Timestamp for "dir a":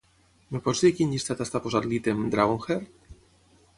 0.85-0.95